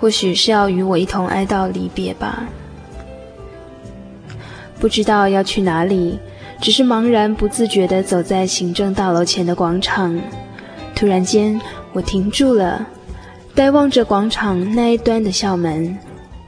[0.00, 2.48] 或许是要与我一同哀悼离别吧。
[4.82, 6.18] 不知道要去哪里，
[6.60, 10.20] 只是茫然不自觉地走在行政大楼前的广场。
[10.92, 11.60] 突然间，
[11.92, 12.84] 我停住了，
[13.54, 15.96] 呆望着广场那一端的校门，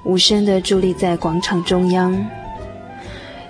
[0.04, 2.12] 无声地伫立在广场中央。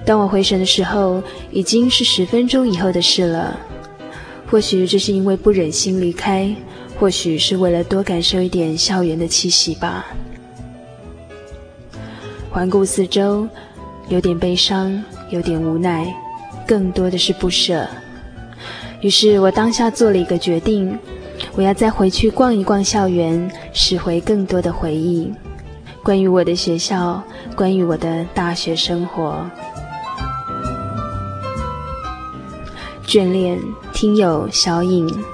[0.05, 3.59] 当我回神的时候，已经是十分钟以后的事了。
[4.51, 6.55] 或许这是因为不忍心离开，
[7.01, 10.05] 或许是为了多感受一点校园的气息吧。
[12.51, 13.49] 环顾四周。
[14.09, 16.15] 有点悲伤，有点无奈，
[16.67, 17.87] 更多的是不舍。
[19.01, 20.99] 于是我当下做了一个决定，
[21.55, 25.33] 我要再回去逛一逛校园，拾回更多的回忆，
[26.03, 27.23] 关于我的学校，
[27.57, 29.45] 关于我的大学生活。
[33.07, 33.59] 眷恋，
[33.93, 35.34] 听友小影。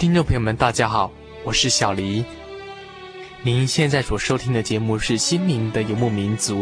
[0.00, 1.12] 听众朋友们，大家好，
[1.44, 2.24] 我是小黎。
[3.42, 6.60] 您现在所收听的节目是《心灵的游牧民族》，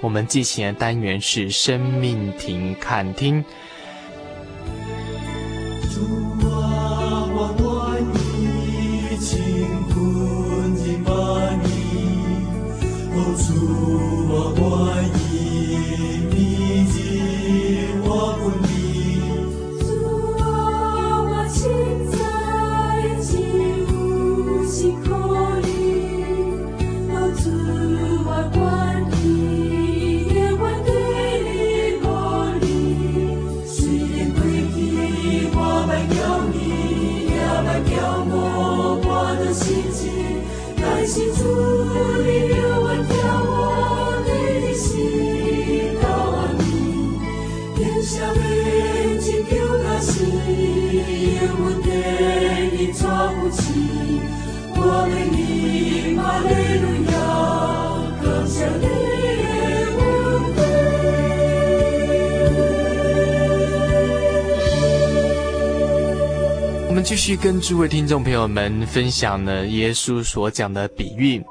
[0.00, 3.44] 我们进行的单元是生命停看听。
[14.32, 15.29] 我
[41.00, 42.19] 们
[67.10, 71.44] 继续跟诸位听众朋友们分享呢，耶稣所讲的比喻。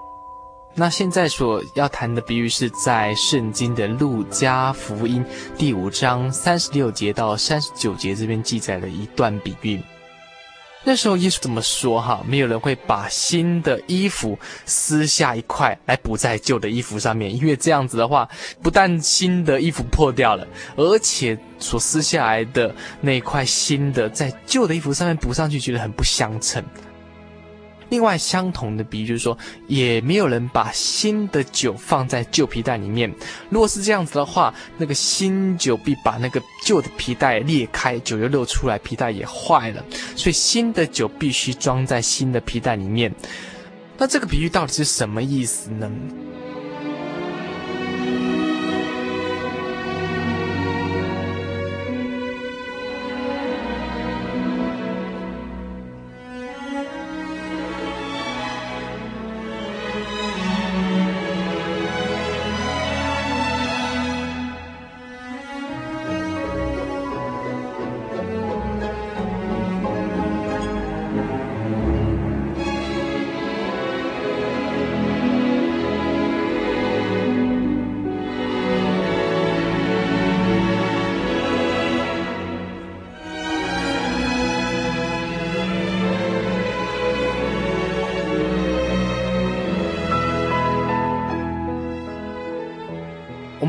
[0.74, 5.22] 那现在所要谈的比喻是在圣经的路加福音
[5.58, 9.82] 第五章三十六节到三十九节这边记载的一段比喻。
[10.84, 12.02] 那时候耶稣怎么说？
[12.02, 18.28] 哈，没有人会把新的衣服撕下一块来补在旧的衣服上面，因为这样子的话，
[18.64, 26.64] 不但新的衣服破掉了，而且所撕下来的那块新的在旧的衣服上面补上去，觉得很不相称。
[27.90, 29.38] 另外，相同的比喻就是说，
[29.68, 33.14] 也没有人把新的酒放在旧皮袋里面。
[33.50, 39.84] 如果是这样子的话，那个新酒必把那个旧的皮袋裂开，酒又漏出来，皮袋也坏了。
[40.16, 43.14] 所以，新的酒必须装在新的皮袋里面。
[43.98, 45.92] 那这个比喻到底是什么意思呢？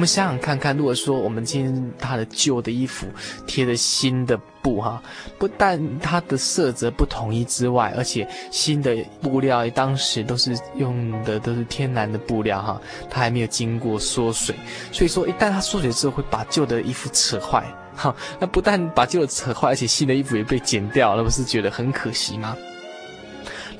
[0.01, 3.07] 我们想想看看，如果说我们今天他的旧的衣服
[3.47, 5.03] 贴了新的布哈，
[5.39, 12.81] 不但它的色泽不统一之外，而且新的布料当时都是用的都是天然的布料哈，
[13.11, 14.55] 它还没有经过缩水，
[14.91, 17.63] 所以说一旦它缩水之后会把旧的衣服扯坏
[17.95, 22.57] 哈，那不但把旧的扯坏，而且新的衣服也被剪掉，那不是觉得很可惜吗？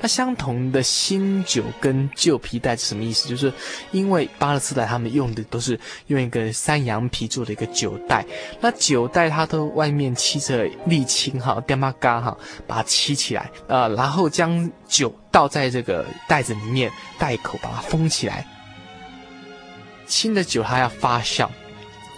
[0.01, 3.29] 那相同的新酒跟旧皮带是什么意思？
[3.29, 3.53] 就是
[3.91, 8.25] 因为巴勒斯坦他们用的都是用一个山羊皮做的一个酒袋，
[8.59, 12.35] 那酒袋它都外面漆着沥青哈、电玛嘎哈，
[12.65, 18.45] 把它漆起来，呃，然后将酒倒在这个袋子里面，袋口把它封起来。
[20.07, 21.47] 新的酒它要发酵。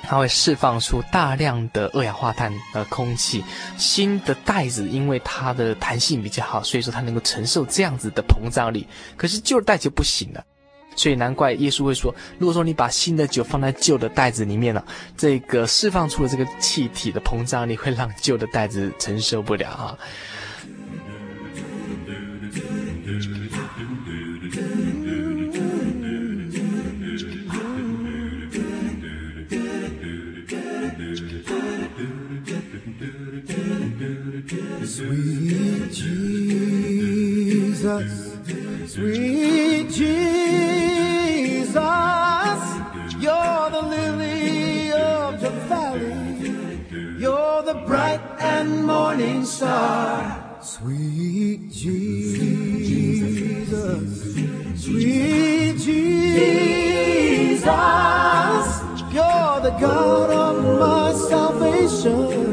[0.03, 3.43] 它会释放出大量的二氧化碳和空气。
[3.77, 8.87] 新的袋子因为它的弹性比较好，所以说它能够承受这样子的膨胀力。
[9.17, 10.43] 可是旧的袋就不行了，
[10.95, 14.85] 所以难怪耶稣会说：如果说你把新的酒放在旧的袋子里面了，
[15.17, 19.97] 这个释放出的这个气体的膨胀力会让旧的袋子承受不了啊
[34.93, 36.93] Sweet Jesus,
[38.93, 41.73] sweet Jesus,
[43.17, 46.85] you're the lily of the valley,
[47.17, 50.59] you're the bright and morning star.
[50.61, 53.15] Sweet Jesus,
[54.75, 57.65] sweet Jesus,
[59.11, 62.52] you're the God of my salvation.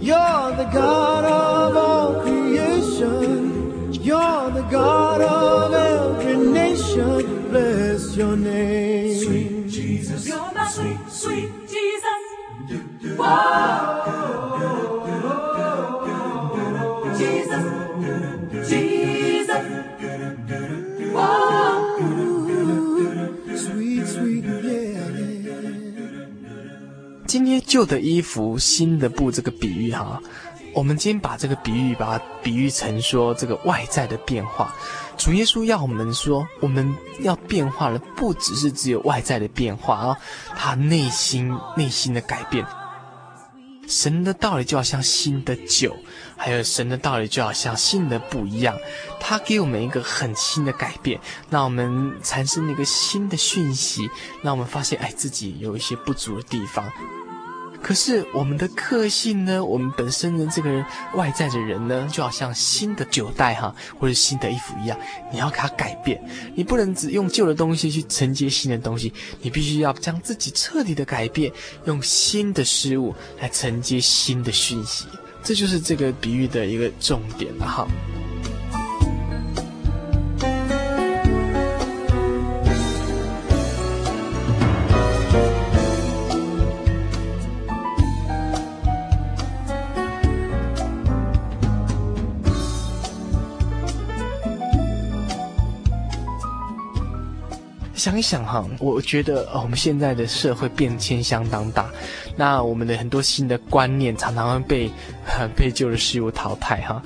[0.00, 3.92] You're the God of all creation.
[3.92, 7.50] You're the God of every nation.
[7.50, 9.18] Bless your name.
[9.18, 10.26] Sweet Jesus.
[10.26, 13.16] You're my sweet, sweet Jesus.
[13.18, 14.19] Whoa.
[27.30, 30.20] 今天旧的衣服，新的布，这个比喻哈，
[30.74, 34.74] 我们今天把这个比喻，把它比喻成说这个外在的变化。
[35.16, 40.16] 主耶稣要我们说，我们要变化的不只是只有外在的变化啊，
[40.56, 42.66] 他内心内心的改变。
[43.86, 45.96] 神的道理就好像新的酒，
[46.36, 48.76] 还有神的道理就好像新的布一样，
[49.20, 54.10] 他给我们一个很新的改变，让我们产生一个新的讯息，
[54.42, 56.90] 让我们发现哎，自己有一些不足的地方。
[57.82, 59.64] 可是我们的个性呢？
[59.64, 64.98] 我们本身的这个人外在的人呢，就好像新的酒袋哈，或者新的衣服一样，
[65.32, 66.22] 你要给它改变。
[66.54, 71.50] 你不能只用旧的东西去承接新的东西，你必须要将自己彻底的改变，
[71.86, 75.06] 用新的事物来承接新的讯息。
[75.42, 77.88] 这就是这个比喻的一个重点了哈。
[98.00, 101.90] 想一想哈，我觉得我们现在的社会变迁相当大，
[102.34, 104.90] 那我们的很多新的观念常常会被
[105.54, 107.02] 被旧的事物淘汰哈。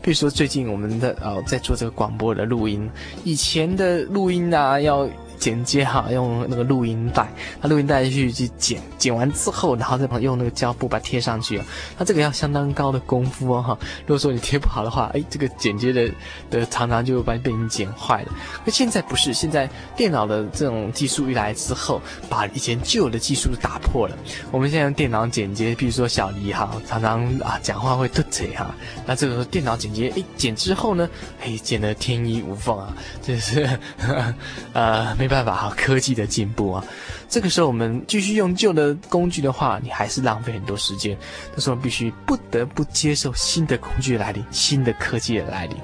[0.00, 2.90] 比如说最近我们的呃在做这个广播的录音，
[3.24, 5.06] 以前的录音啊要。
[5.38, 7.28] 剪接哈，用那个录音带，
[7.60, 11.60] 那录音带去去剪，剪完之后，然后再用那个胶布把它贴上去，
[11.98, 13.78] 那这个要相当高的功夫哦哈。
[14.00, 16.10] 如果说你贴不好的话，哎，这个剪接的
[16.50, 18.28] 的常常就把你被你剪坏了。
[18.64, 24.16] 那现在不是，现在电脑的这种技术一来之后，把以前旧的技术打破了。
[24.50, 28.74] 我们现在用电脑剪接，比如说小黎哈，常常啊讲话会突嘴哈，
[29.06, 31.08] 那这个时候电脑剪接，哎，剪之后呢，
[31.42, 33.66] 哎，剪得天衣无缝啊，这是
[33.98, 34.34] 呵呵
[34.72, 35.36] 呃没。
[35.36, 36.82] 办法哈，科技的进步啊，
[37.28, 41.14] 这个时候我们继续用旧的工具的话，你还是浪费很多时间。
[41.52, 45.76] 但是我们必须不得不接受新的工具来临，新的科技的来临。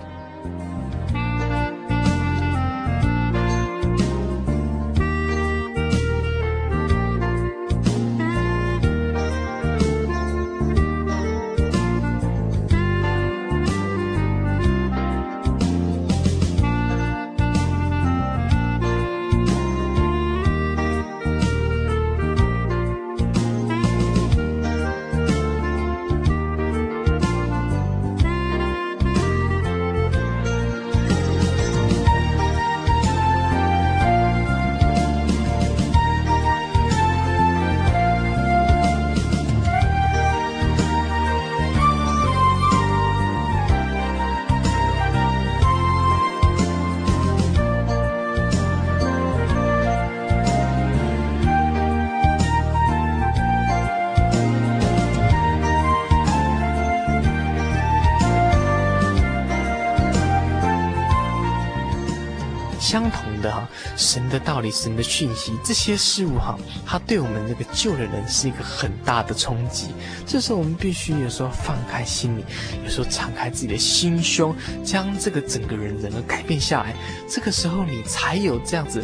[64.63, 66.57] 理、神的讯息，这些事物哈，
[66.87, 69.89] 它对我们这个旧的人是一个很大的冲击。
[70.27, 72.45] 这时候我们必须有时候放开心里，
[72.85, 74.55] 有时候敞开自己的心胸，
[74.85, 76.95] 将这个整个人人而改变下来。
[77.29, 79.03] 这个时候你才有这样子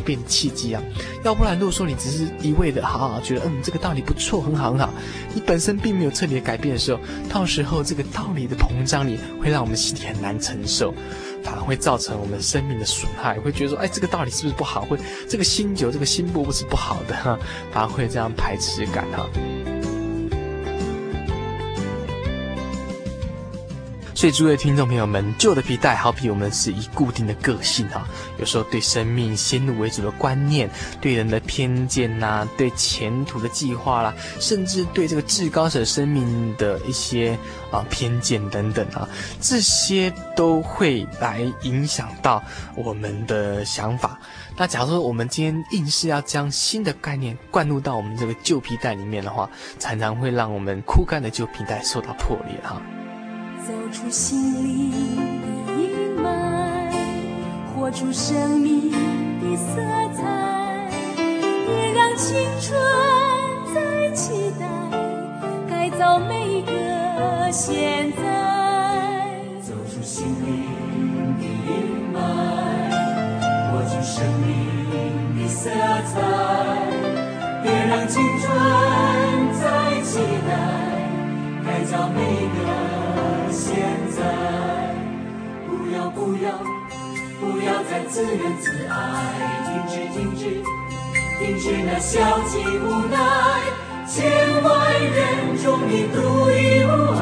[0.00, 0.82] 变的契机啊！
[1.24, 4.92] 要不然，如果说你只是一味的好好觉得嗯这个道理不错，很好很好，
[5.34, 10.94] 你本身并没有彻底的改变的时候，到时候这个道理的膨胀力会让我们心里很难承受。
[11.42, 14.82] 反而会造成我们生命的损害，会觉得说，哎，这个道理是不是不好？
[14.82, 17.14] 会这个新酒，这个新布不是不好的，
[17.72, 19.26] 反而会有这样排斥感哈。
[24.20, 28.06] 所以，诸位听众朋友们，旧的皮带好比我们是以固定的个性哈，
[28.38, 30.68] 有时候对生命先入为主的观念，
[31.00, 37.34] 对人的偏见呐、对前途的计划啦，甚至对这个至高者生命的一些
[37.72, 39.08] 啊偏见等等啊，
[39.40, 42.42] 这些都会来影响到
[42.76, 44.20] 我们的想法。
[44.54, 49.48] 那假如说我们今天硬是要将新的概念灌入到我们这个旧皮带里面的话，
[49.78, 52.82] 常常会让我们枯干的旧皮带受到破裂哈。
[53.66, 54.90] 走出心灵
[55.42, 55.46] 的
[55.82, 56.90] 阴霾，
[57.74, 59.82] 活出生命的色
[60.16, 60.88] 彩，
[61.66, 62.80] 别让青春
[63.74, 64.66] 再期待，
[65.68, 66.72] 改造每一个
[67.52, 68.22] 现在。
[69.62, 71.70] 走出心灵的阴
[72.14, 72.18] 霾，
[73.70, 76.18] 活出生命的色彩，
[77.62, 78.48] 别让青春
[79.60, 80.50] 再期待，
[81.64, 83.09] 改造每一个。
[83.60, 83.76] 现
[84.16, 84.18] 在，
[85.68, 86.50] 不要不要
[87.38, 88.94] 不要再自怨自艾，
[89.66, 90.42] 停止停止
[91.38, 93.14] 停止那消极无奈，
[94.08, 94.18] 千
[94.62, 95.18] 万人
[95.62, 96.16] 中你独
[96.50, 97.20] 一无二，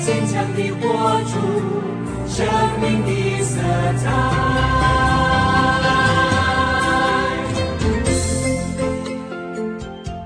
[0.00, 0.82] 坚强地活
[1.28, 1.32] 出
[2.26, 2.34] 生
[2.80, 3.10] 命的
[3.42, 3.52] 色
[4.02, 4.02] 彩。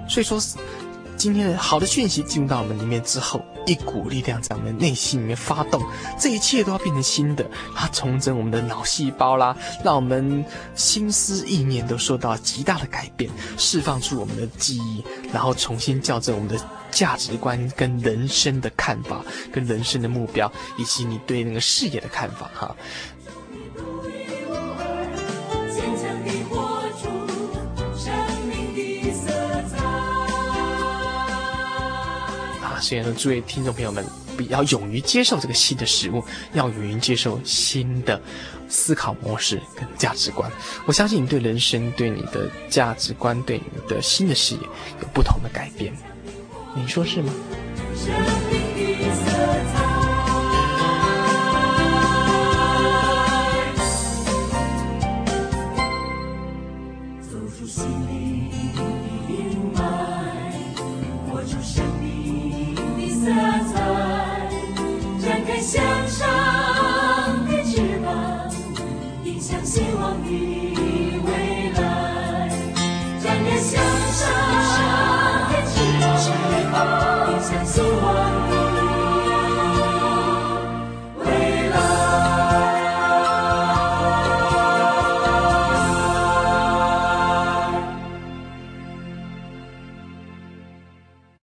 [0.09, 0.39] 所以说，
[1.16, 3.44] 今天的好的讯息进入到我们里面之后。
[3.66, 5.82] 一股力量在我们内心里面发动，
[6.20, 7.44] 这一切都要变成新的。
[7.74, 10.44] 它重整我们的脑细胞啦，让我们
[10.76, 16.56] 心思意念都受到极大的改变，释放出我们的记忆，然后重新校正我们的
[16.92, 19.20] 价值观跟人生的看法，
[19.52, 20.48] 跟人生的目标，
[20.78, 22.72] 以及你对那个事业的看法哈。
[32.87, 34.07] 所以呢，诸位听众朋友们，
[34.39, 36.22] 比较勇于接受这个新的食物，
[36.53, 38.20] 要勇于接受新的
[38.68, 40.49] 思考模式跟价值观。
[40.87, 44.61] 我相信你对人生、对你的价值观、对你的新的事业
[45.03, 45.93] 有不同的改变。
[46.76, 47.32] 你说是吗？
[65.66, 66.05] 活